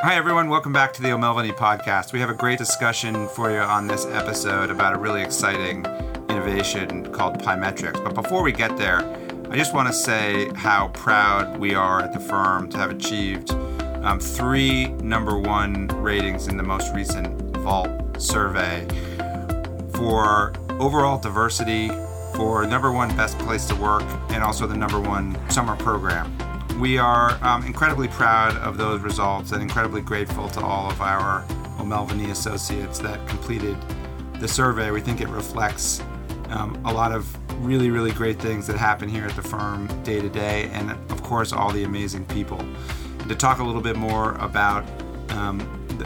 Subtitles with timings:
[0.00, 0.48] Hi, everyone.
[0.48, 2.12] Welcome back to the O'Melveny podcast.
[2.12, 5.84] We have a great discussion for you on this episode about a really exciting
[6.28, 8.04] innovation called Pymetrics.
[8.04, 9.00] But before we get there,
[9.50, 13.50] I just want to say how proud we are at the firm to have achieved
[13.50, 18.86] um, three number one ratings in the most recent Vault survey
[19.94, 21.88] for overall diversity,
[22.36, 26.32] for number one best place to work, and also the number one summer program.
[26.78, 31.44] We are um, incredibly proud of those results and incredibly grateful to all of our
[31.80, 33.76] O'Melveny associates that completed
[34.34, 34.92] the survey.
[34.92, 36.00] We think it reflects
[36.50, 37.36] um, a lot of
[37.66, 41.20] really, really great things that happen here at the firm day to day, and of
[41.24, 42.60] course, all the amazing people.
[42.60, 44.84] And to talk a little bit more about
[45.30, 45.58] um,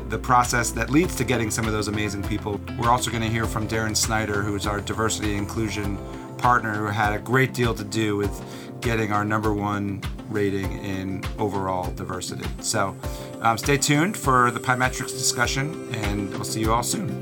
[0.09, 3.29] the, process that leads to getting some of those amazing people, we're also going to
[3.29, 5.99] hear from Darin Snyder, who's our diversity and inclusion
[6.39, 8.43] partner, who had a great deal to do with
[8.81, 12.47] getting our number one rating in overall diversity.
[12.61, 12.97] So
[13.41, 17.21] um, stay tuned for the Pymetrics discussion, and we'll see you all soon.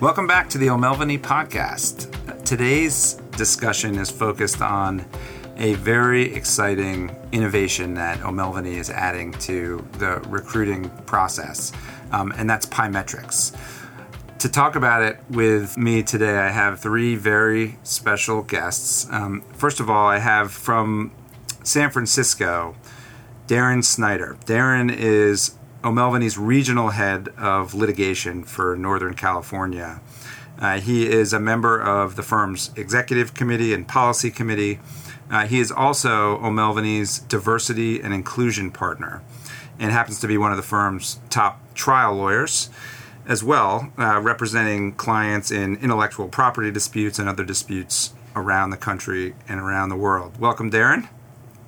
[0.00, 2.08] Welcome back to the O'Melveny podcast.
[2.44, 5.06] Today's discussion is focused on
[5.58, 11.72] a very exciting innovation that O'Melveny is adding to the recruiting process,
[12.10, 13.56] um, and that's Pymetrics.
[14.42, 19.06] To talk about it with me today, I have three very special guests.
[19.08, 21.12] Um, first of all, I have from
[21.62, 22.74] San Francisco,
[23.46, 24.36] Darin Snyder.
[24.44, 25.54] Darin is
[25.84, 30.00] O'Melveny's regional head of litigation for Northern California.
[30.58, 34.80] Uh, he is a member of the firm's executive committee and policy committee.
[35.30, 39.22] Uh, he is also O'Melveny's diversity and inclusion partner
[39.78, 42.70] and happens to be one of the firm's top trial lawyers
[43.26, 49.34] as well, uh, representing clients in intellectual property disputes and other disputes around the country
[49.48, 50.38] and around the world.
[50.38, 51.08] Welcome, Darin.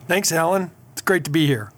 [0.09, 0.71] Thanks, Allen.
[0.93, 1.71] It's great to be here.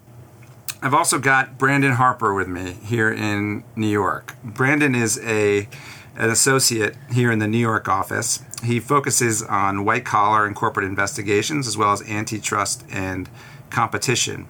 [0.81, 4.35] I've also got Brandon Harper with me here in New York.
[4.43, 5.67] Brandon is a
[6.15, 8.43] an associate here in the New York office.
[8.63, 13.29] He focuses on white collar and corporate investigations as well as antitrust and
[13.69, 14.47] competition.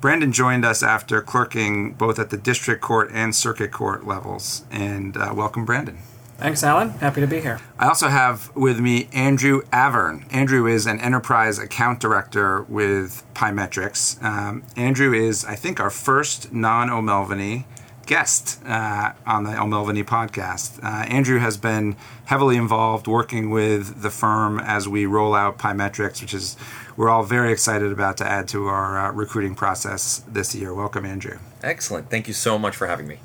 [0.00, 4.64] Brandon joined us after clerking both at the district court and circuit court levels.
[4.70, 5.98] And uh, welcome, Brandon.
[6.38, 6.90] Thanks, Allen.
[6.90, 7.58] Happy to be here.
[7.80, 10.32] I also have with me Andrew Avrin.
[10.32, 14.22] Andrew is an enterprise account director with Pymetrics.
[14.22, 17.64] Um, Andrew is, I think, our first non O'Melveny
[18.08, 20.82] guest uh, on the O'Melveny podcast.
[20.82, 26.20] Uh, Andrew has been heavily involved working with the firm as we roll out Pymetrics,
[26.22, 26.56] which is
[26.96, 30.74] we're all very excited about to add to our uh, recruiting process this year.
[30.74, 31.38] Welcome, Andrew.
[31.62, 32.10] Excellent.
[32.10, 33.18] Thank you so much for having me.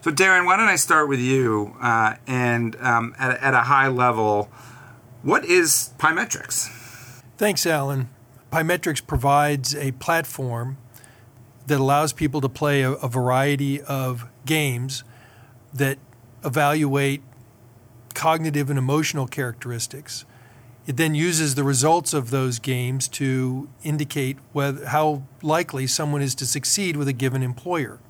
[0.00, 1.76] So, Darin, why don't I start with you?
[1.80, 4.50] Uh, and um, at, at a high level,
[5.22, 6.68] what is Pymetrics?
[7.36, 8.08] Thanks, Allen.
[8.50, 10.78] Pymetrics provides a platform
[11.66, 15.04] that allows people to play a, a variety of games
[15.72, 15.98] that
[16.44, 17.22] evaluate
[18.14, 20.24] cognitive and emotional characteristics.
[20.86, 26.34] It then uses the results of those games to indicate whether, how likely someone is
[26.36, 28.00] to succeed with a given employer.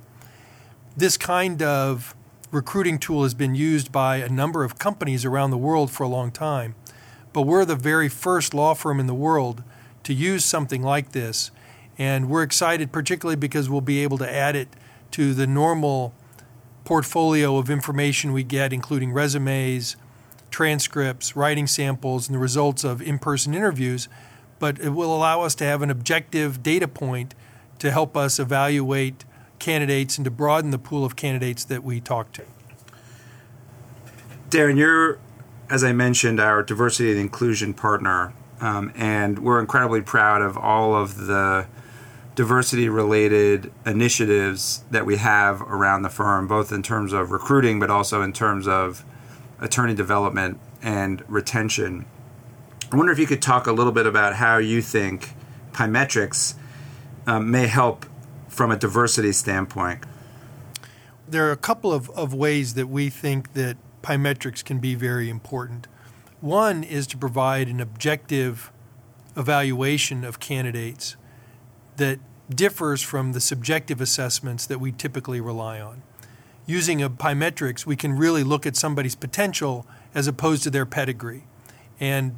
[0.96, 2.14] This kind of
[2.50, 6.08] recruiting tool has been used by a number of companies around the world for a
[6.08, 6.74] long time,
[7.32, 9.62] but we're the very first law firm in the world
[10.04, 11.50] to use something like this
[11.98, 14.68] and we're excited, particularly because we'll be able to add it
[15.12, 16.14] to the normal
[16.84, 19.96] portfolio of information we get, including resumes,
[20.50, 24.08] transcripts, writing samples, and the results of in person interviews.
[24.58, 27.34] But it will allow us to have an objective data point
[27.78, 29.24] to help us evaluate
[29.58, 32.44] candidates and to broaden the pool of candidates that we talk to.
[34.50, 35.18] Darin, you're,
[35.70, 40.94] as I mentioned, our diversity and inclusion partner, um, and we're incredibly proud of all
[40.94, 41.66] of the
[42.34, 47.90] diversity related initiatives that we have around the firm, both in terms of recruiting, but
[47.90, 49.04] also in terms of
[49.60, 52.06] attorney development and retention.
[52.90, 55.34] I wonder if you could talk a little bit about how you think
[55.72, 56.54] Pymetrics
[57.26, 58.06] um, may help
[58.48, 60.04] from a diversity standpoint.
[61.28, 65.30] There are a couple of, of ways that we think that Pymetrics can be very
[65.30, 65.86] important.
[66.40, 68.72] One is to provide an objective
[69.36, 71.16] evaluation of candidates
[71.96, 72.18] that
[72.50, 76.02] differs from the subjective assessments that we typically rely on.
[76.66, 81.44] Using a Pymetrics, we can really look at somebody's potential as opposed to their pedigree.
[81.98, 82.36] And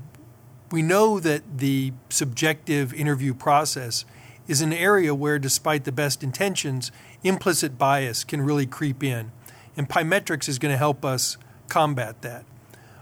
[0.70, 4.04] we know that the subjective interview process
[4.46, 6.90] is an area where, despite the best intentions,
[7.22, 9.30] implicit bias can really creep in.
[9.76, 11.36] And Pymetrics is going to help us
[11.68, 12.44] combat that.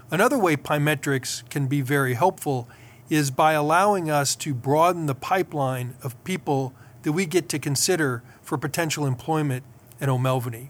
[0.09, 2.67] Another way Pymetrics can be very helpful
[3.09, 6.73] is by allowing us to broaden the pipeline of people
[7.03, 9.63] that we get to consider for potential employment
[10.01, 10.69] at O'Melveny.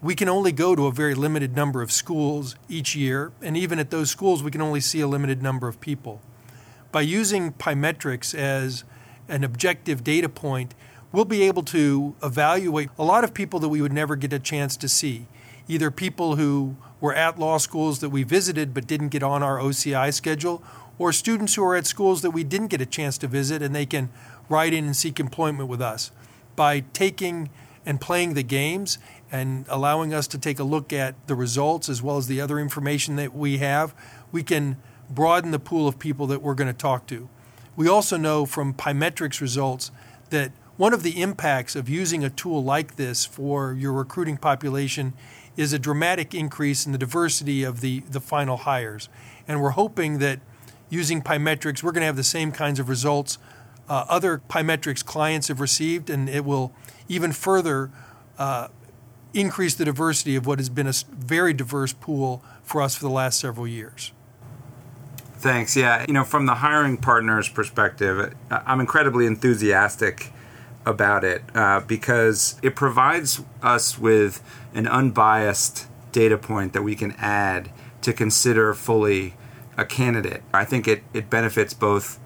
[0.00, 3.78] We can only go to a very limited number of schools each year, and even
[3.78, 6.20] at those schools, we can only see a limited number of people.
[6.90, 8.84] By using Pymetrics as
[9.28, 10.74] an objective data point,
[11.12, 14.38] we'll be able to evaluate a lot of people that we would never get a
[14.38, 15.26] chance to see.
[15.68, 19.58] Either people who were at law schools that we visited but didn't get on our
[19.58, 20.62] OCI schedule,
[20.98, 23.74] or students who are at schools that we didn't get a chance to visit and
[23.74, 24.10] they can
[24.48, 26.10] write in and seek employment with us.
[26.54, 27.50] By taking
[27.84, 28.98] and playing the games
[29.30, 32.58] and allowing us to take a look at the results as well as the other
[32.58, 33.94] information that we have,
[34.30, 34.76] we can
[35.10, 37.28] broaden the pool of people that we're going to talk to.
[37.74, 39.90] We also know from Pymetrics results
[40.30, 45.14] that one of the impacts of using a tool like this for your recruiting population
[45.56, 49.08] is a dramatic increase in the diversity of the, the final hires.
[49.46, 50.40] And we're hoping that
[50.92, 53.38] using Pymetrics, we're going to have the same kinds of results
[53.88, 56.72] uh, other Pymetrics clients have received, and it will
[57.08, 57.90] even further
[58.38, 58.68] uh,
[59.34, 63.10] increase the diversity of what has been a very diverse pool for us for the
[63.10, 64.12] last several years.
[65.36, 65.76] Thanks.
[65.76, 70.32] Yeah, you know, from the hiring partner's perspective, I'm incredibly enthusiastic
[70.86, 74.42] about it uh, because it provides us with
[74.72, 77.70] an unbiased data point that we can add
[78.02, 79.34] to consider fully
[79.76, 80.42] a candidate.
[80.52, 82.18] I think it, it benefits both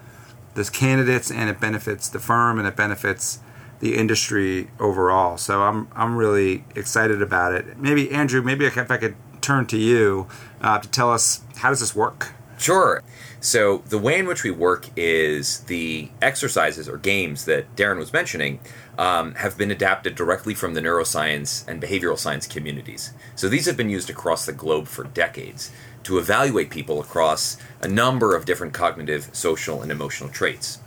[0.54, 3.40] the candidates and it benefits the firm and it benefits
[3.81, 5.37] the industry overall.
[5.37, 7.78] So I'm I'm really excited about it.
[7.78, 10.26] Maybe Andrew, maybe if I could turn to you
[10.60, 12.32] uh, to tell us how does this work?
[12.58, 13.02] Sure.
[13.38, 18.12] So the way in which we work is the exercises or games that Darin was
[18.12, 18.60] mentioning
[18.98, 23.12] um, have been adapted directly from the neuroscience and behavioral science communities.
[23.34, 25.70] So these have been used across the globe for decades
[26.06, 30.79] to evaluate people across a number of different cognitive, social, and emotional traits.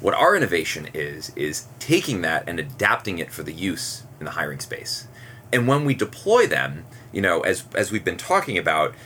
[0.00, 4.32] What our innovation is, is taking that and adapting it for the use in the
[4.32, 5.06] hiring space.
[5.52, 8.96] And when we deploy them, you know, as, as we've been talking about,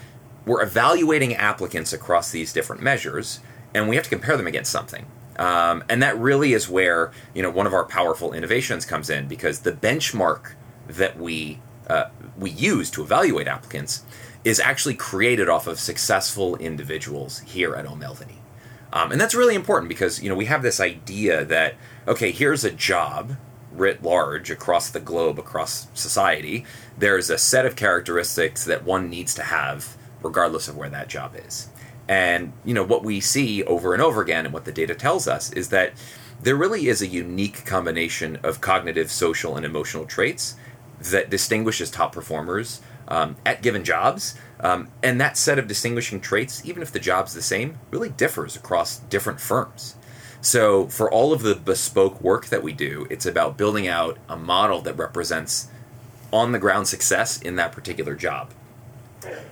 [0.46, 3.40] we're evaluating applicants across these different measures,
[3.74, 5.04] and we have to compare them against something.
[5.38, 9.28] Um, and that really is where you know one of our powerful innovations comes in
[9.28, 10.54] because the benchmark
[10.88, 12.06] that we uh,
[12.38, 14.02] we use to evaluate applicants
[14.44, 18.36] is actually created off of successful individuals here at O'Melveny.
[18.92, 21.74] Um, and that's really important because you know we have this idea that
[22.06, 23.36] okay, here's a job
[23.72, 26.64] writ large across the globe, across society.
[26.96, 31.36] There's a set of characteristics that one needs to have regardless of where that job
[31.36, 31.68] is.
[32.08, 35.28] And you know what we see over and over again, and what the data tells
[35.28, 35.92] us is that
[36.40, 40.56] there really is a unique combination of cognitive, social, and emotional traits
[41.00, 44.36] that distinguishes top performers um, at given jobs.
[44.60, 48.56] Um, and that set of distinguishing traits, even if the job's the same, really differs
[48.56, 49.96] across different firms.
[50.40, 54.36] So, for all of the bespoke work that we do, it's about building out a
[54.36, 55.68] model that represents
[56.32, 58.52] on the ground success in that particular job.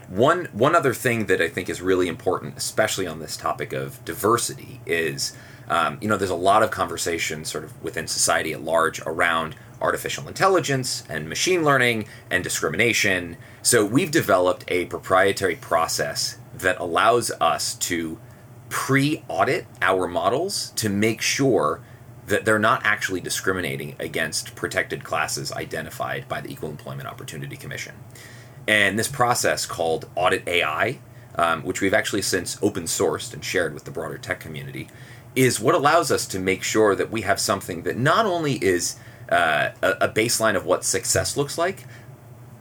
[0.09, 4.05] One one other thing that I think is really important, especially on this topic of
[4.05, 5.37] diversity, is
[5.69, 9.57] um, you know there's a lot of conversation sort of within society at large around
[9.81, 13.37] artificial intelligence and machine learning and discrimination.
[13.63, 18.19] So we've developed a proprietary process that allows us to
[18.69, 21.83] pre-audit our models to make sure
[22.27, 27.95] that they're not actually discriminating against protected classes identified by the Equal Employment Opportunity Commission.
[28.67, 30.99] And this process called Audit AI,
[31.37, 34.89] um, which we've actually since open sourced and shared with the broader tech community,
[35.37, 38.97] is what allows us to make sure that we have something that not only is
[39.29, 41.85] uh, a, baseline of what success looks like,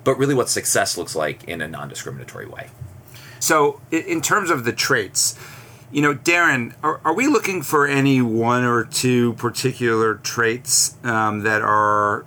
[0.03, 2.70] but really what success looks like in a non discriminatory way.
[3.39, 5.38] So, in terms of the traits,
[5.91, 11.41] you know, Darin, are, are we looking for any one or two particular traits um,
[11.41, 12.25] that are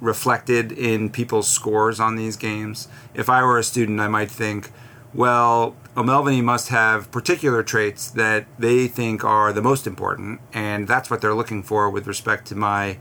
[0.00, 2.88] reflected in people's scores on these games?
[3.14, 4.70] If I were a student, I might think,
[5.12, 11.10] well, O'Melveny must have particular traits that they think are the most important, and that's
[11.10, 12.98] what they're looking for with respect to my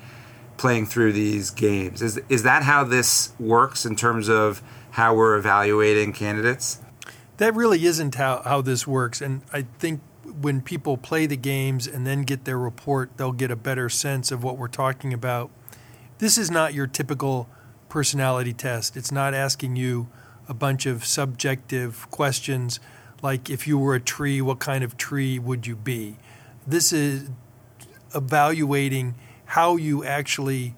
[0.58, 2.02] playing through these games.
[2.02, 6.82] Is is that how this works in terms of how we're evaluating candidates?
[7.38, 10.02] That really isn't how, how this works, and I think
[10.42, 14.32] when people play the games and then get their report, they'll get a better sense
[14.32, 15.52] of what we're talking about
[16.20, 17.50] this is not your typical
[17.88, 18.96] personality test.
[18.96, 20.10] It's not asking you
[20.50, 22.82] a bunch of subjective questions
[23.22, 26.18] like if you were a tree, what kind of tree would you be?
[26.66, 27.30] This is
[28.16, 29.16] evaluating
[29.46, 30.76] how you actually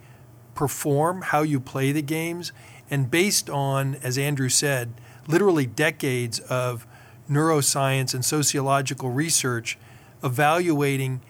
[0.56, 2.52] perform, how you play the games,
[2.90, 4.94] and based on, as Andrew said,
[5.28, 6.86] literally decades of
[7.30, 9.78] neuroscience and sociological research,
[10.24, 11.22] evaluating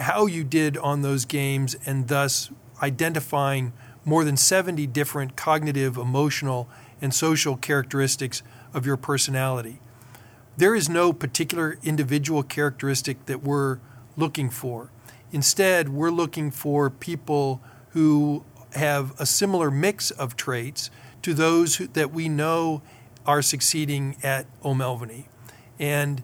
[0.00, 2.50] how you did on those games and thus
[2.82, 3.72] identifying
[4.04, 6.68] more than 70 different cognitive, emotional,
[7.04, 8.42] and social characteristics
[8.72, 9.78] of your personality.
[10.56, 13.78] There is no particular individual characteristic that we're
[14.16, 14.90] looking for.
[15.30, 18.42] Instead, we're looking for people who
[18.72, 22.80] have a similar mix of traits to those who, that we know
[23.26, 25.26] are succeeding at O'Melveny.
[25.78, 26.22] And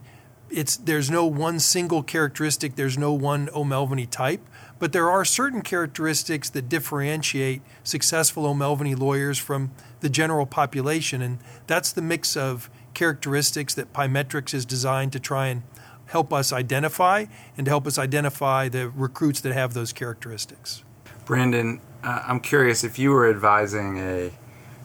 [0.48, 4.40] it's there's no one single characteristic, there's no one O'Melveny type,
[4.78, 11.38] but there are certain characteristics that differentiate successful O'Melveny lawyers from the general population, and
[11.66, 15.62] that's the mix of characteristics that Pymetrics is designed to try and
[16.06, 17.26] help us identify
[17.56, 20.82] and to help us identify the recruits that have those characteristics.
[21.24, 24.32] Brandon, uh, I'm curious if you were advising a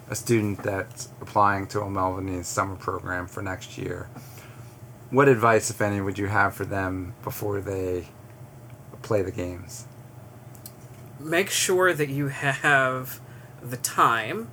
[0.08, 4.08] a student that's applying to O'Melveny's summer program for next year
[5.16, 8.08] what advice, if any, would you have for them before they
[9.02, 9.86] play the games?
[11.20, 13.22] Make sure that you have
[13.62, 14.52] the time,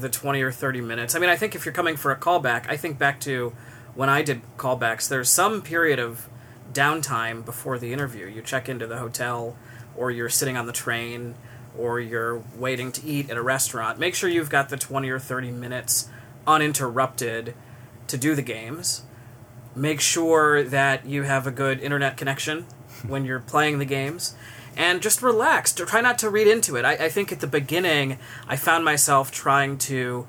[0.00, 1.14] the 20 or 30 minutes.
[1.14, 3.52] I mean, I think if you're coming for a callback, I think back to
[3.94, 6.28] when I did callbacks, there's some period of
[6.72, 8.26] downtime before the interview.
[8.26, 9.56] You check into the hotel,
[9.96, 11.34] or you're sitting on the train,
[11.78, 13.98] or you're waiting to eat at a restaurant.
[13.98, 16.08] Make sure you've got the 20 or 30 minutes
[16.46, 17.54] uninterrupted
[18.06, 19.02] to do the games
[19.76, 22.66] make sure that you have a good internet connection
[23.06, 24.34] when you're playing the games
[24.76, 25.72] and just relax.
[25.72, 26.84] Try not to read into it.
[26.84, 30.26] I, I, think at the beginning i found myself trying to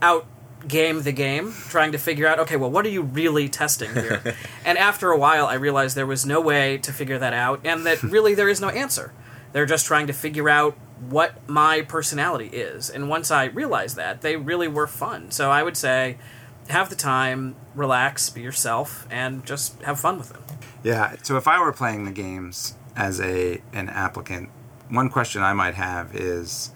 [0.00, 0.26] out
[0.68, 4.34] game the game trying to figure out okay well what are you really testing here?
[4.64, 7.84] And after a while i realized there was no way to figure that out and
[7.86, 9.12] that really there is no answer.
[9.52, 12.88] They're just trying to figure out what my personality is.
[12.88, 15.30] And once i realized that they really were fun.
[15.30, 16.18] So i would say
[16.68, 20.42] have the time, relax, be yourself, and just have fun with them.
[20.82, 21.16] Yeah.
[21.22, 24.50] So if I were playing the games as a an applicant,
[24.88, 26.72] one question I might have is,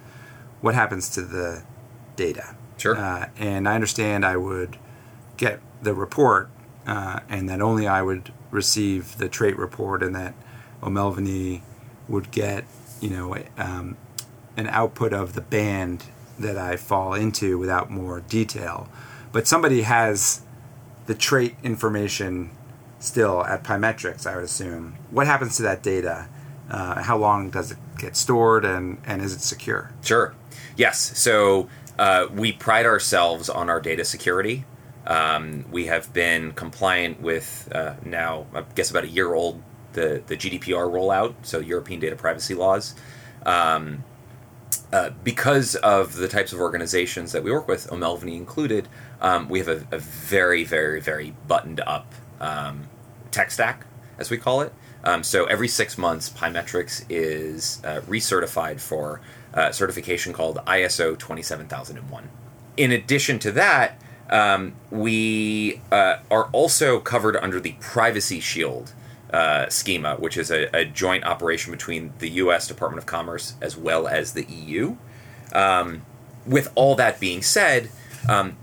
[0.61, 1.63] what happens to the
[2.17, 2.57] data?
[2.77, 2.97] Sure.
[2.97, 4.77] Uh, and I understand I would
[5.37, 6.51] get the report,
[6.87, 10.35] uh, and that only I would receive the trait report, and that
[10.83, 11.63] O'Melveny
[12.09, 12.65] would get,
[13.01, 13.97] you know, um,
[14.57, 16.05] an output of the band
[16.39, 18.89] that I fall into without more detail
[19.33, 20.43] but somebody has
[21.07, 22.51] the trait information
[22.99, 24.97] still at Pymetrics, I would assume.
[25.11, 26.29] What happens to that data?
[26.71, 29.93] Uh, how long does it get stored, and, and is it secure?
[30.03, 30.35] Sure.
[30.77, 31.19] Yes.
[31.19, 34.65] So uh, we pride ourselves on our data security.
[35.07, 39.63] Um, we have been compliant with uh, now, I guess, about a year old
[39.95, 42.95] the the GDPR rollout, so European data privacy laws.
[43.47, 44.05] Um,
[44.93, 48.89] uh, because of the types of organizations that we work with, O'Melveny included,
[49.21, 52.89] um, we have a, a, very, very, very buttoned up um,
[53.31, 53.87] tech stack,
[54.19, 54.73] as we call it.
[55.05, 59.21] Um, so every six months, Pymetrics is uh, recertified for
[59.53, 62.29] a certification called ISO 27001.
[62.77, 68.93] In addition to that, um, we uh, are also covered under the Privacy Shield
[69.33, 72.67] uh, schema, which is a, a, joint operation between the U.S.
[72.67, 74.97] Department of Commerce as well as the EU.
[75.53, 76.03] Um,
[76.47, 77.91] with all that being said,
[78.27, 78.57] um,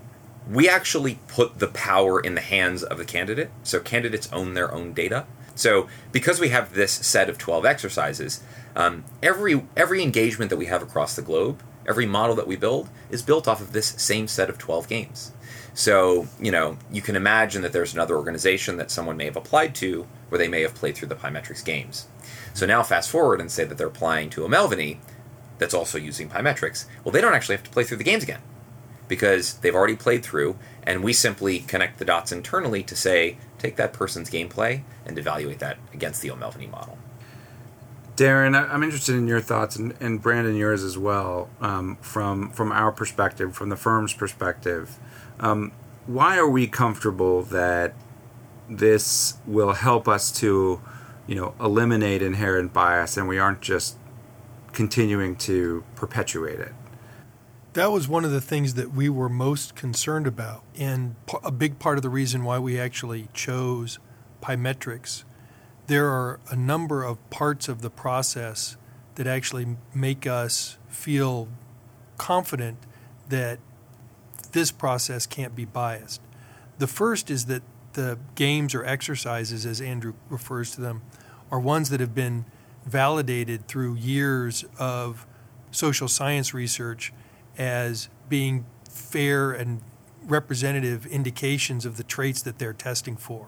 [0.50, 3.50] we actually put the power in the hands of the candidate.
[3.64, 5.26] So candidates own their own data.
[5.56, 8.44] So because we have this set of 12 exercises,
[8.76, 12.90] um, every every engagement that we have across the globe, every model that we build
[13.10, 15.32] is built off of this same set of 12 games.
[15.74, 19.76] So, you know, you can imagine that there's another organization that someone may have applied
[19.76, 22.08] to where they may have played through the Pymetrics games.
[22.54, 25.00] So now fast forward and say that they're applying to a O'Melveny
[25.58, 26.86] that's also using Pymetrics.
[27.04, 28.42] Well, they don't actually have to play through the games again
[29.08, 33.76] because they've already played through, and we simply connect the dots internally to say, take
[33.76, 36.98] that person's gameplay and evaluate that against the O'Melveny model.
[38.16, 42.72] Darin, I'm interested in your thoughts, and, and Brandon, yours as well, um, from from
[42.72, 44.98] our perspective, from the firm's perspective.
[45.40, 45.74] Um,
[46.06, 47.94] why are we comfortable that
[48.70, 50.82] this will help us to,
[51.28, 53.98] you know, eliminate inherent bias, and we aren't just
[54.72, 56.74] continuing to perpetuate it?
[57.76, 61.78] That was one of the things that we were most concerned about, and a big
[61.78, 64.00] part of the reason why we actually chose
[64.42, 65.26] Pymetrics.
[65.88, 68.78] There are a number of parts of the process
[69.16, 71.50] that actually make us feel
[72.16, 72.78] confident
[73.28, 73.60] that
[74.54, 76.22] this process can't be biased.
[76.78, 81.02] The first is that the games or exercises, as Andrew refers to them,
[81.52, 82.46] are ones that have been
[82.86, 85.28] validated through years of
[85.72, 87.12] social science research
[87.58, 89.82] as being fair and
[90.24, 93.48] representative indications of the traits that they're testing for.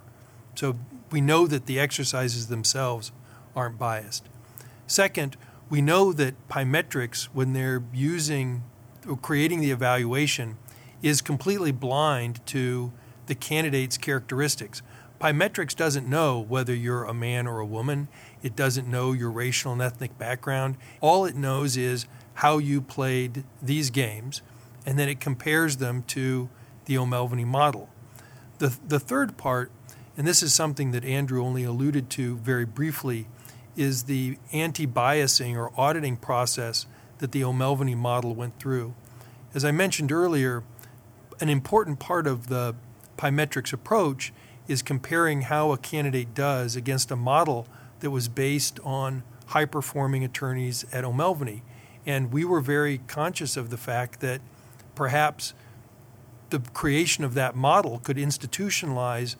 [0.56, 0.78] So
[1.12, 3.12] we know that the exercises themselves
[3.56, 4.28] aren't biased.
[4.86, 5.38] Second,
[5.70, 8.64] we know that Pymetrics, when they're using
[9.08, 10.58] or creating the evaluation,
[11.02, 12.92] is completely blind to
[13.28, 14.82] the candidate's characteristics.
[15.20, 18.08] Pymetrics doesn't know whether you're a man or a woman.
[18.44, 20.78] It doesn't know your racial and ethnic background.
[21.02, 22.06] All it knows is
[22.38, 24.44] how you played these games,
[24.86, 26.50] and then it compares them to
[26.86, 27.90] the O'Melveny model.
[28.60, 29.72] The, the third part,
[30.16, 33.28] and this is something that Andrew only alluded to very briefly,
[33.76, 36.86] is the anti biasing or auditing process
[37.18, 38.94] that the O'Melveny model went through.
[39.56, 40.64] As I mentioned earlier,
[41.40, 42.76] an important part of the
[43.18, 44.32] Pymetrics approach
[44.68, 47.68] is comparing how a candidate does against a model
[48.02, 51.62] that was based on high performing attorneys at O'Melveny.
[52.08, 54.40] And we were very conscious of the fact that
[54.96, 55.54] perhaps
[56.50, 59.36] the creation of that model could institutionalize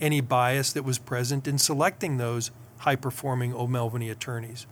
[0.00, 4.66] any bias that was present in selecting those high performing O'Melveny attorneys.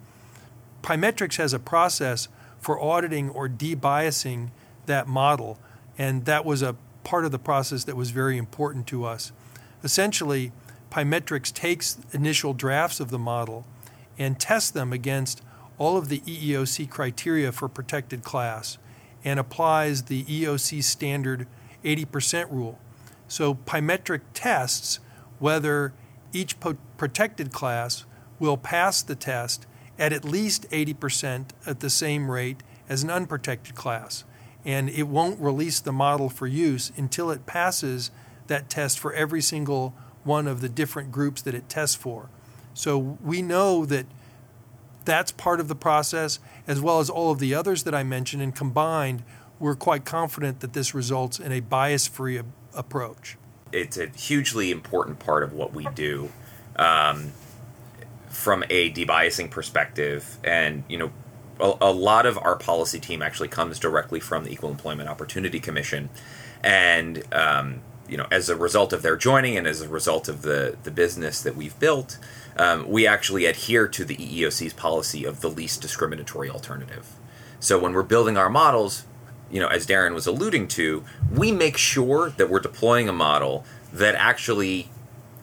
[0.83, 2.29] Pymetrics has a process
[2.61, 4.51] for auditing or debiasing
[4.87, 5.59] that model,
[5.99, 9.33] and that was a part of the process that was very important to us.
[9.83, 10.53] Essentially,
[10.91, 13.65] Pymetrics takes initial drafts of the model
[14.19, 15.43] and tests them against
[15.81, 18.77] all of the EEOC criteria for protected class
[19.25, 21.47] and applies the EEOC standard
[21.83, 22.79] 80% rule.
[23.27, 25.01] So Pymetric tests
[25.39, 25.95] whether
[26.35, 28.05] each po- protected class
[28.39, 29.67] will pass the test
[29.99, 34.25] at at least 80% at the same rate as an unprotected class.
[34.67, 38.11] And it won't release the model for use until it passes
[38.49, 39.95] that test for every single
[40.25, 42.29] one of the different groups that it tests for.
[42.75, 44.05] So we know that
[45.11, 48.43] that's part of the process, as well as all of the others that I mentioned,
[48.43, 49.23] and combined,
[49.59, 52.41] we're quite confident that this results in a bias free
[52.75, 53.37] approach.
[53.73, 56.31] It's a hugely important part of what we do
[56.77, 57.33] um,
[58.29, 60.39] from a debiasing perspective.
[60.43, 61.11] And, you know,
[61.61, 65.61] a, a lot of our policy team actually comes directly from the Equal Employment Opportunity
[65.61, 66.09] Commission.
[66.63, 70.43] And, um, you know, as a result of their joining and as a result of
[70.43, 72.19] the, the business that we've built,
[72.57, 77.07] um, we actually adhere to the EEOC's policy of the least discriminatory alternative.
[77.61, 79.05] So when we're building our models,
[79.49, 83.65] you know, as Darin was alluding to, we make sure that we're deploying a model
[83.93, 84.89] that actually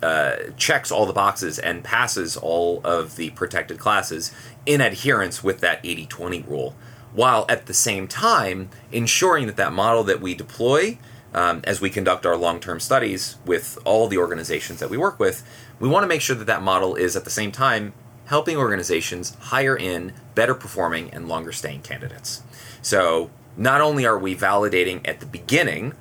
[0.04, 4.34] uh, checks all the boxes and passes all of the protected classes
[4.66, 6.76] in adherence with that 80 20 rule,
[7.14, 10.98] while at the same time ensuring that that model that we deploy
[11.34, 15.20] um, as we conduct our long term studies with all the organizations that we work
[15.20, 15.48] with,
[15.80, 17.94] we want to make sure that that model is at the same time
[18.26, 22.44] helping organizations hire in better performing and longer staying candidates.
[22.82, 25.94] So not only are we validating at the beginning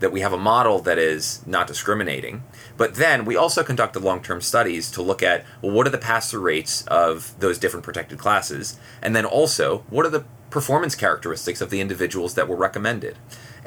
[0.00, 2.44] that we have a model that is not discriminating,
[2.76, 5.98] but then we also conducted long term studies to look at well, what are the
[5.98, 10.94] pass through rates of those different protected classes, and then also what are the performance
[10.94, 13.16] characteristics of the individuals that were recommended.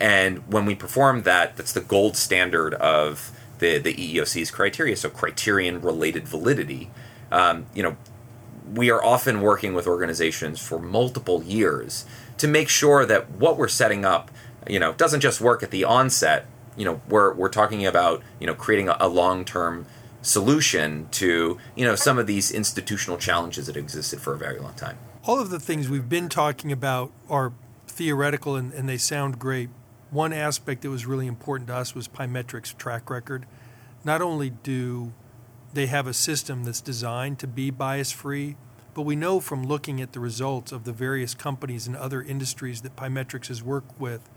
[0.02, 5.12] And when we perform that, that's the gold standard of the, the EEOC's criteria, so
[5.12, 6.90] criterion related validity.
[7.32, 7.96] Um, you know,
[8.74, 12.06] we are often working with organizations for multiple years
[12.40, 14.32] to make sure that what we're setting up,
[14.68, 16.48] you know, doesn't just work at the onset.
[16.76, 19.86] You know, we're we're talking about you know creating a, a long term
[20.24, 24.74] solution to you know some of these institutional challenges that existed for a very long
[24.74, 24.98] time.
[25.26, 27.54] All of the things we've been talking about are
[27.88, 29.70] theoretical and, and they sound great.
[30.12, 33.46] One aspect that was really important to us was Pymetrics track record.
[34.04, 35.14] Not only do
[35.74, 38.58] they have a system that's designed to be bias free,
[38.94, 42.82] but we know from looking at the results of the various companies and other industries
[42.82, 44.30] that Pymetrics has worked with,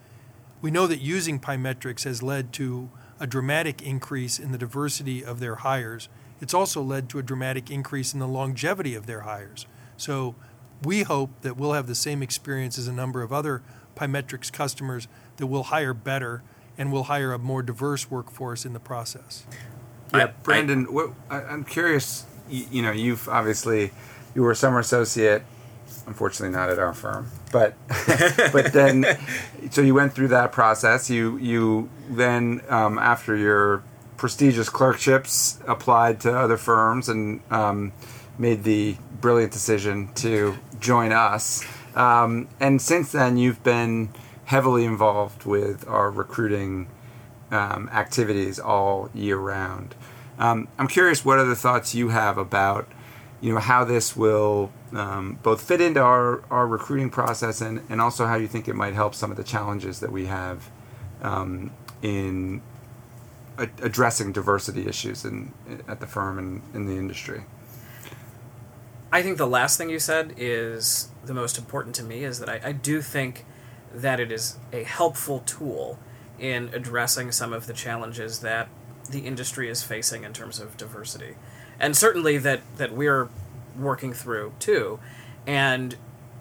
[0.63, 5.41] we know that using Pymetrics has led to a dramatic increase in the diversity of
[5.41, 6.09] their hires.
[6.41, 9.67] It's also led to a dramatic increase in the longevity of their hires.
[9.97, 10.37] So
[10.85, 13.63] we hope that we'll have the same experience as a number of other
[13.95, 16.43] Pymetrics customers that will hire better
[16.77, 19.45] and will hire a more diverse workforce in the process.
[20.13, 22.25] Yeah, Brandon, what, I, I'm curious.
[22.49, 23.91] You, you know, you've obviously
[24.35, 25.43] you were a summer associate
[26.07, 27.75] unfortunately not at our firm but
[28.53, 29.05] but then
[29.71, 33.83] so you went through that process you you then um, after your
[34.17, 37.93] prestigious clerkships applied to other firms and um,
[38.39, 44.11] made the brilliant decision to join us um, and since then you've been
[44.47, 46.89] heavily involved with our recruiting
[47.51, 49.95] um, activities all year round
[50.39, 52.89] um, i'm curious what other thoughts you have about
[53.41, 58.01] you know how this will um, both fit into our, our recruiting process and, and
[58.01, 60.71] also how you think it might help some of the challenges that we have
[61.21, 62.63] um, in
[63.59, 65.53] a- addressing diversity issues in
[65.89, 67.45] at the firm and in the industry.
[69.15, 72.49] I think the last thing you said is the most important to me is that
[72.49, 73.47] I, I do think
[73.95, 76.01] that it is a helpful tool
[76.41, 78.67] in addressing some of the challenges that
[79.09, 81.37] the industry is facing in terms of diversity.
[81.79, 83.29] And certainly that, that we're
[83.79, 84.99] working through too.
[85.47, 85.95] And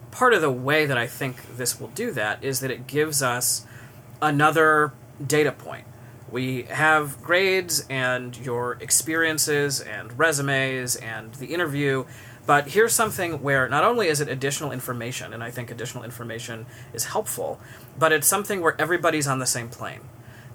[0.09, 3.21] part of the way that I think this will do that is that it gives
[3.21, 3.67] us
[4.19, 5.85] another data point.
[6.31, 12.05] We have grades and your experiences and resumes and the interview,
[12.45, 16.65] but here's something where not only is it additional information, and I think additional information
[16.93, 17.59] is helpful,
[17.97, 20.01] but it's something where everybody's on the same plane.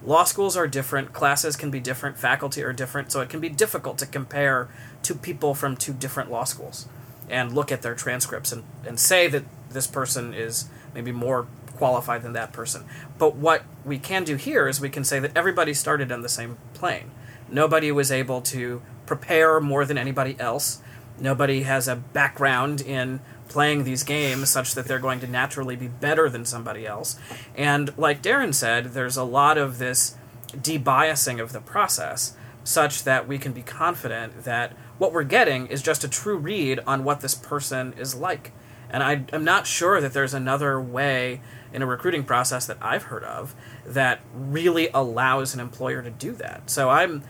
[0.05, 3.49] Law schools are different, classes can be different, faculty are different, so it can be
[3.49, 4.69] difficult to compare
[5.03, 6.87] two people from two different law schools
[7.29, 11.47] and look at their transcripts and, and say that this person is maybe more
[11.77, 12.85] qualified than that person.
[13.19, 16.29] But what we can do here is we can say that everybody started on the
[16.29, 17.11] same plane.
[17.51, 20.81] Nobody was able to prepare more than anybody else.
[21.21, 25.89] Nobody has a background in playing these games such that they're going to naturally be
[25.89, 27.19] better than somebody else.
[27.57, 30.17] And like Darin said, there's a lot of this
[30.53, 35.81] debiasing of the process such that we can be confident that what we're getting is
[35.81, 38.53] just a true read on what this person is like.
[38.91, 41.41] And I, am not sure that there's another way
[41.73, 43.55] in a recruiting process that I've heard of
[43.87, 46.71] that really allows an employer to do that.
[46.71, 47.23] So I'm,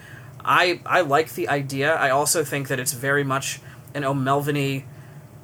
[0.45, 1.95] I, I like the idea.
[1.95, 3.61] I also think that it's very much
[3.99, 4.85] an O'Melveny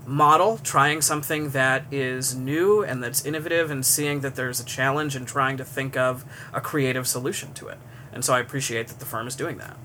[0.06, 5.16] model, trying something that is new and that's innovative and seeing that there's a challenge
[5.16, 7.78] and trying to think of a creative solution to it.
[8.12, 9.76] And so I appreciate that the firm is doing that.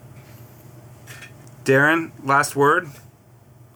[1.63, 2.89] Darin, last word.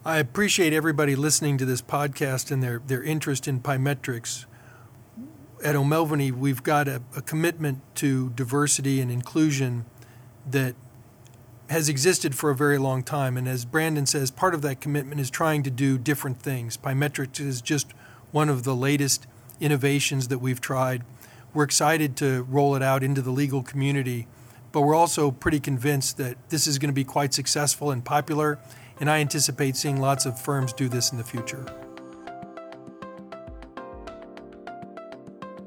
[0.04, 4.44] I appreciate everybody listening to this podcast and their, their interest in Pymetrics.
[5.64, 9.86] At O'Melveny, we've got a, a commitment to diversity and inclusion
[10.50, 10.74] that
[11.70, 13.36] has existed for a very long time.
[13.36, 16.76] And as Brandon says, part of that commitment is trying to do different things.
[16.76, 17.92] Pymetrics is just
[18.32, 19.26] one of the latest
[19.60, 21.04] innovations that we've tried.
[21.54, 24.26] We're excited to roll it out into the legal community,
[24.72, 28.58] but we're also pretty convinced that this is going to be quite successful and popular,
[28.98, 31.83] and I anticipate seeing lots of firms do this in the future.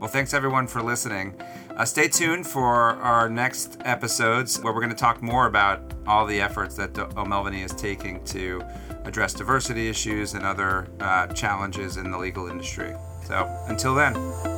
[0.07, 1.35] Well, thanks everyone for listening.
[1.75, 6.25] Uh, stay tuned for our next episodes where we're going to talk more about all
[6.25, 8.63] the efforts that O'Melveny is taking to
[9.03, 12.95] address diversity issues and other uh, challenges in the legal industry.
[13.25, 14.56] So until then.